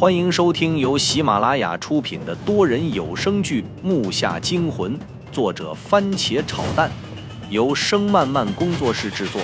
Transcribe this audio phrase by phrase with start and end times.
[0.00, 4.98] 欢迎收听由喜马拉雅出品的多人有声剧《木下惊魂》，
[5.30, 6.90] 作者番茄炒蛋，
[7.50, 9.42] 由声漫漫工作室制作。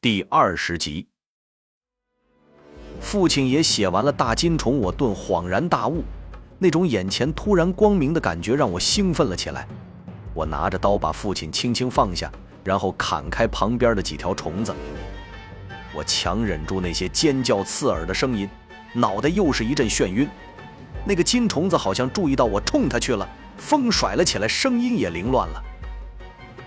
[0.00, 1.08] 第二十集，
[3.00, 6.04] 父亲也写完了大金虫，我顿恍然大悟，
[6.60, 9.66] 那种眼前突然光明的感觉让我兴奋了起来。
[10.32, 12.30] 我拿着刀把父亲轻轻放下，
[12.68, 14.74] 然后砍开旁边的几条虫子。
[15.94, 18.46] 我强忍住那些尖叫刺耳的声音，
[18.92, 20.28] 脑袋又是一阵眩晕。
[21.02, 23.26] 那个金虫子好像注意到我冲它去了，
[23.56, 25.64] 风甩了起来，声音也凌乱了。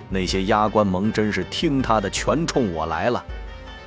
[0.09, 3.23] 那些压关蒙真是听他的，全冲我来了。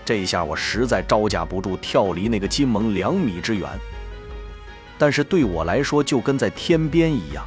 [0.05, 3.69] 这下我实在招架不住，跳离那个金蒙两米之远。
[4.97, 7.45] 但是对我来说，就跟在天边一样，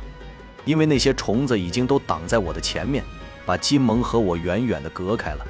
[0.66, 3.02] 因为那些虫子已经都挡在我的前面，
[3.48, 5.48] 把金蒙和我远远地隔开了。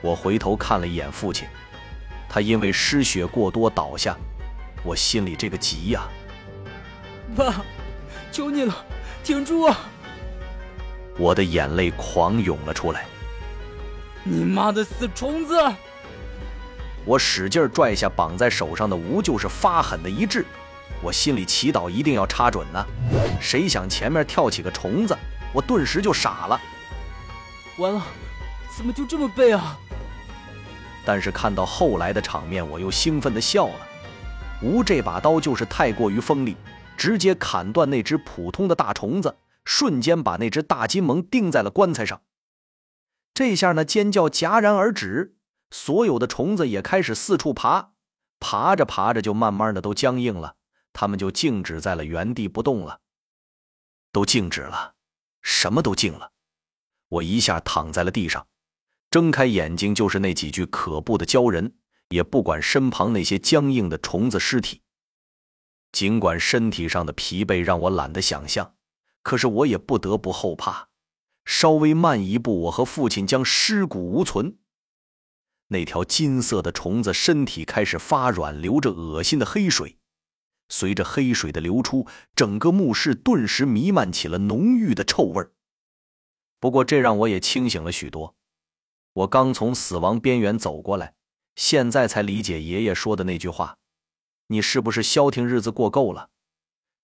[0.00, 1.46] 我回头看了一眼父亲，
[2.26, 4.16] 他因为失血过多倒下，
[4.82, 6.08] 我心里这个急呀！
[7.36, 7.62] 爸，
[8.32, 8.74] 求你了，
[9.22, 9.78] 挺住啊！
[11.18, 13.04] 我的眼泪狂涌了出来。
[14.24, 15.54] 你妈的死虫子！
[17.04, 20.46] 我使劲拽下绑在手上的吴，就是发狠的一掷。
[21.02, 22.82] 我心里祈祷一定要插准呢。
[23.38, 25.14] 谁想前面跳起个虫子，
[25.52, 26.58] 我顿时就傻了。
[27.78, 28.06] 完了，
[28.76, 29.78] 怎么就这么背啊？
[31.04, 33.88] 但是看到后来的场面，我又兴奋地笑了。
[34.62, 36.56] 吴这把刀就是太过于锋利，
[36.96, 42.20] 直接砍断那只普通的大虫子，瞬间把那只大金蒙钉在了棺材上。
[43.34, 45.34] 这下呢，尖叫戛然而止，
[45.70, 47.92] 所有的虫子也开始四处爬，
[48.38, 50.54] 爬着爬着就慢慢的都僵硬了，
[50.92, 53.00] 它们就静止在了原地不动了。
[54.12, 54.94] 都静止了，
[55.40, 56.30] 什么都静了。
[57.12, 58.46] 我一下躺在了地上。
[59.10, 61.74] 睁开眼睛就是那几具可怖的鲛人，
[62.08, 64.80] 也不管身旁那些僵硬的虫子尸体。
[65.92, 68.74] 尽管身体上的疲惫让我懒得想象，
[69.22, 70.88] 可是我也不得不后怕。
[71.44, 74.56] 稍微慢一步，我和父亲将尸骨无存。
[75.68, 79.98] 那条金色的虫子身体开始发软，流着恶心的黑水。
[80.70, 85.46] 随着黑水的流出，整个墓室顿时弥漫起了浓郁的臭味
[86.62, 88.36] 不过这让我也清醒了许多。
[89.14, 91.14] 我刚从死亡边缘走过来，
[91.56, 93.78] 现在才理解爷爷说的那句话
[94.46, 96.30] ：“你是不是消停日子过够了？”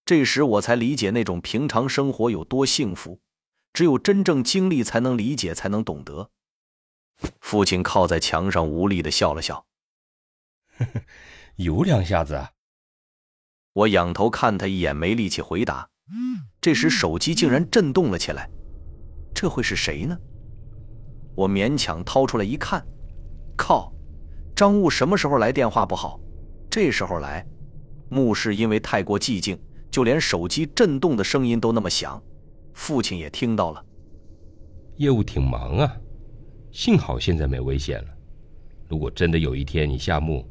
[0.06, 3.20] 这时我才理解那种平常生活有多幸福，
[3.72, 6.30] 只有真正经历才能理解，才能懂得。
[7.40, 9.66] 父亲靠在墙上无力的笑了笑
[10.78, 11.02] ：“呵呵，
[11.56, 12.50] 有两下子。”
[13.75, 15.90] 我仰头看他一眼，没力气回答。
[16.60, 18.48] 这时手机竟然震动了起来，
[19.41, 20.19] 这会是谁呢？
[21.37, 22.84] 我勉强掏出来一看，
[23.56, 23.93] 靠！
[24.53, 26.19] 张悟什么时候来电话不好，
[26.69, 27.47] 这时候来。
[28.09, 29.56] 墓室因为太过寂静，
[29.93, 32.21] 就连手机震动的声音都那么响。
[32.72, 33.84] 父亲也听到了。
[34.97, 35.97] 业务挺忙啊，
[36.72, 38.09] 幸好现在没危险了。
[38.88, 40.44] 如果真的有一天你下墓，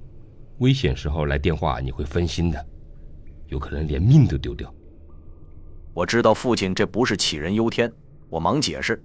[0.60, 2.66] 危险时候来电话，你会分心的，
[3.48, 4.74] 有可能连命都丢掉。
[5.94, 7.92] 我知道父亲这不是杞人忧天，
[8.30, 9.02] 我忙解释。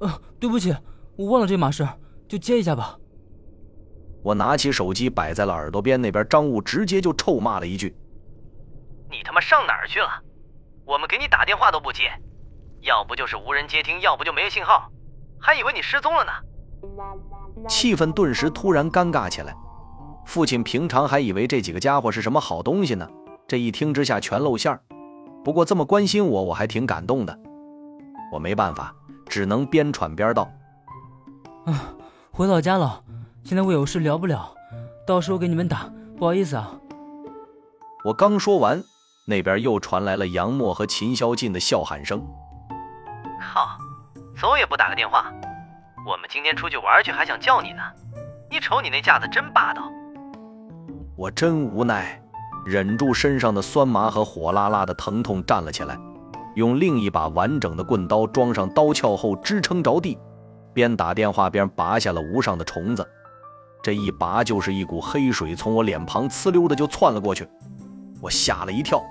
[0.00, 0.74] 呃，对不起，
[1.16, 1.86] 我忘了这码事，
[2.28, 2.96] 就接一下吧。
[4.22, 7.96] 我拿起手机摆在了耳朵边，那边张悟直接就臭骂了一句
[9.10, 10.08] ：“你他妈上哪儿去了？
[10.84, 12.04] 我们给你打电话都不接，
[12.82, 14.90] 要不就是无人接听，要不就没信号，
[15.40, 16.32] 还以为你失踪了呢。”
[17.68, 19.54] 气氛顿时突然尴尬起来。
[20.24, 23.08] 父亲平常还以为这几个家伙是什么好东西呢，
[23.48, 24.80] 这一听之下全露馅儿。
[25.44, 27.36] 不过这么关心我，我还挺感动的。
[28.32, 28.92] 我没办法。
[29.28, 30.46] 只能边喘边道
[31.64, 31.94] ：“啊，
[32.30, 33.02] 回老家了，
[33.44, 34.52] 现在我有事聊不了，
[35.06, 35.88] 到时候给你们打，
[36.18, 36.70] 不好意思啊。”
[38.04, 38.82] 我刚说完，
[39.26, 42.22] 那边又传来了杨默和秦霄进的笑喊声
[43.40, 43.78] ：“靠，
[44.38, 45.32] 走也不打个电话！
[46.06, 47.82] 我们今天出去玩去，还想叫你呢，
[48.50, 49.82] 你瞅你那架子真霸道！”
[51.16, 52.20] 我真无奈，
[52.66, 55.96] 忍住身上的酸麻和火辣辣的疼痛，站了起来。
[56.54, 60.18] 用另一把完整的棍刀装上刀鞘后支撑着地，
[60.74, 63.06] 边打电话边拔下了无上的虫子。
[63.82, 67.48] 这一拔就是一股黑水从我脸庞呲溜的就窜了过去，
[68.20, 69.02] 我吓了一跳。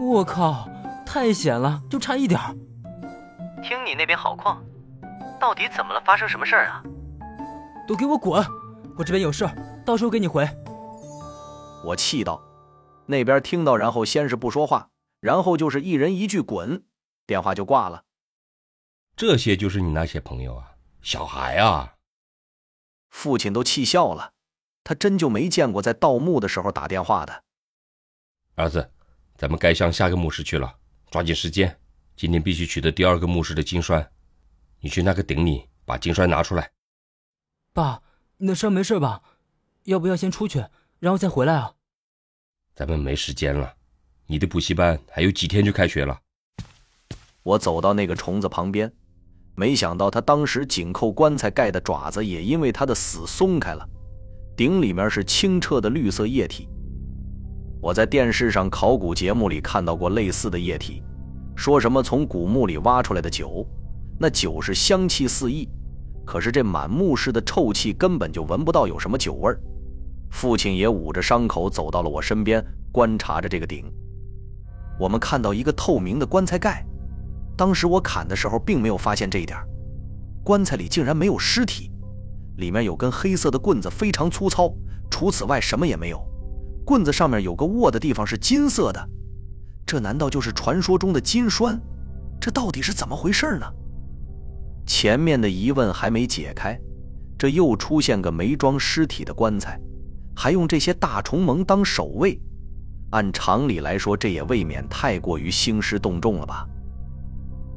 [0.00, 0.66] 我靠，
[1.04, 2.54] 太险了，就差一点儿
[3.62, 4.62] 听你那边好矿，
[5.38, 6.00] 到底怎么了？
[6.06, 6.82] 发生什么事儿啊？
[7.86, 8.42] 都给我滚！
[8.96, 9.54] 我这边有事儿，
[9.84, 10.48] 到时候给你回。
[11.84, 12.40] 我气道。
[13.04, 14.88] 那边听到，然后先是不说话。
[15.20, 16.84] 然后就是一人一句“滚”，
[17.26, 18.04] 电话就挂了。
[19.14, 21.96] 这些就是你那些朋友啊，小孩啊。
[23.10, 24.32] 父亲都气笑了，
[24.82, 27.44] 他真就没见过在盗墓的时候打电话的。
[28.54, 28.92] 儿子，
[29.36, 30.78] 咱们该向下个墓室去了，
[31.10, 31.80] 抓紧时间，
[32.16, 34.12] 今天必须取得第二个墓室的金栓。
[34.80, 36.72] 你去那个顶里把金栓拿出来。
[37.72, 38.02] 爸，
[38.38, 39.22] 你的伤没事吧？
[39.84, 40.64] 要不要先出去，
[40.98, 41.74] 然后再回来啊？
[42.74, 43.76] 咱们没时间了，
[44.30, 46.16] 你的补习班还有几天就开学了。
[47.42, 48.88] 我走到那个虫子旁边，
[49.56, 53.84] 没想到他当时紧扣棺材盖的爪子也因为他的死松开了，
[54.56, 56.68] 顶里面是清澈的绿色液体。
[57.82, 61.02] 我在电视上考古节目里看到过类似的液体，
[61.56, 63.66] 说什么从古墓里挖出来的酒，
[64.16, 65.68] 那酒是香气四溢，
[66.24, 69.60] 可是这满墓室的臭气根本就闻不到有什么酒味儿。
[70.30, 73.84] 父亲也捂着伤口走到了我身边，观察着这个鼎。
[75.00, 76.84] 我们看到一个透明的棺材盖。
[77.56, 79.58] 当时我砍的时候，并没有发现这一点，
[80.44, 81.90] 棺材里竟然没有尸体，
[82.58, 84.70] 里面有根黑色的棍子，非常粗糙，
[85.10, 86.22] 除此外什么也没有。
[86.84, 89.08] 棍子上面有个握的地方是金色的，
[89.86, 91.80] 这难道就是传说中的金栓？
[92.38, 93.66] 这到底是怎么回事呢？
[94.86, 96.78] 前面的疑问还没解开，
[97.38, 99.80] 这又出现个没装尸体的棺材，
[100.34, 102.40] 还用这些大虫盟当守卫，
[103.10, 106.66] 按常理来说，这也未免太过于兴师动众了吧？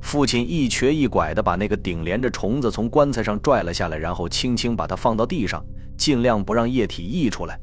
[0.01, 5.63] 父亲一瘸一拐地把那个顶连着虫子从棺材上拽了下来，然后轻轻把它放到地上，
[5.97, 7.59] 尽量不让液体溢出来。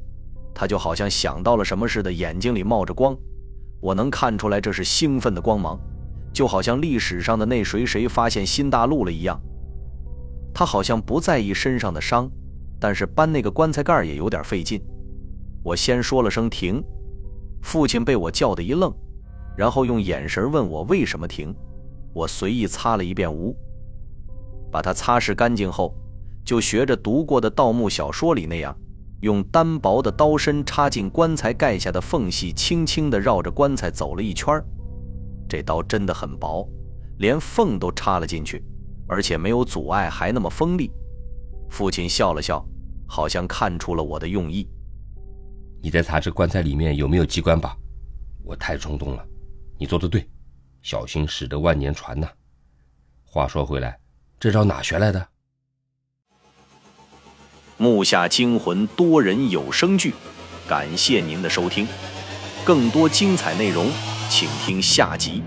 [0.55, 3.17] 他就好像想到了什么似的，眼睛里冒着光，
[3.81, 5.79] 我能看出来这是兴奋的光芒，
[6.33, 9.41] 就好像历史上的那谁谁发现新大陆了一样。
[10.53, 12.29] 他好像不在意身上的伤，
[12.81, 14.83] 但是搬那个棺材盖也有点费劲。
[15.63, 16.83] 我先说了声停，
[17.63, 18.93] 父亲被我叫的一愣，
[19.57, 21.55] 然后用眼神问我为什么停。
[22.13, 23.57] 我随意擦了一遍污，
[24.71, 25.95] 把它擦拭干净后，
[26.45, 28.77] 就学着读过的盗墓小说里那样，
[29.21, 34.61] 用单薄的刀身插进棺材盖下的缝隙，轻轻地绕着棺材走了一圈。
[35.49, 36.69] 这刀真的很薄，
[37.19, 38.65] 连缝都插了进去，
[39.07, 40.91] 而且没有阻碍，还那么锋利。
[41.69, 42.65] 父亲笑了笑，
[43.07, 44.69] 好像看出了我的用意。
[45.83, 47.77] 你在查这棺材里面有没有机关吧？
[48.45, 49.27] 我太冲动了，
[49.79, 50.29] 你做的对。
[50.83, 52.27] 小心驶得万年船呐！
[53.23, 53.99] 话说回来，
[54.39, 55.29] 这招哪学来的？
[57.77, 60.15] 木下惊魂多人有声剧，
[60.67, 61.87] 感谢您的收听，
[62.65, 63.91] 更多精彩内容，
[64.31, 65.43] 请听下集。